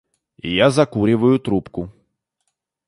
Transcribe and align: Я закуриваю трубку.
Я 0.47 0.71
закуриваю 0.71 1.37
трубку. 1.39 1.91